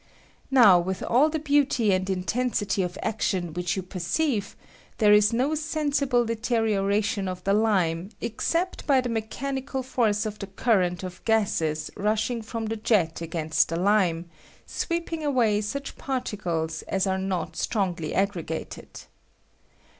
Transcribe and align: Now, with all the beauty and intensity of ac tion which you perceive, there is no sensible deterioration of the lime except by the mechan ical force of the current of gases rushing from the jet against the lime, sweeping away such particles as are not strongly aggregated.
Now, 0.49 0.79
with 0.79 1.03
all 1.03 1.29
the 1.29 1.37
beauty 1.37 1.91
and 1.93 2.09
intensity 2.09 2.81
of 2.81 2.97
ac 3.03 3.17
tion 3.19 3.53
which 3.53 3.75
you 3.75 3.83
perceive, 3.83 4.55
there 4.97 5.13
is 5.13 5.31
no 5.31 5.53
sensible 5.53 6.25
deterioration 6.25 7.27
of 7.27 7.43
the 7.43 7.53
lime 7.53 8.09
except 8.19 8.87
by 8.87 8.99
the 8.99 9.09
mechan 9.09 9.61
ical 9.63 9.85
force 9.85 10.25
of 10.25 10.39
the 10.39 10.47
current 10.47 11.03
of 11.03 11.23
gases 11.23 11.91
rushing 11.95 12.41
from 12.41 12.65
the 12.65 12.77
jet 12.77 13.21
against 13.21 13.69
the 13.69 13.75
lime, 13.79 14.27
sweeping 14.65 15.23
away 15.23 15.61
such 15.61 15.95
particles 15.99 16.81
as 16.87 17.05
are 17.05 17.19
not 17.19 17.55
strongly 17.55 18.15
aggregated. 18.15 19.01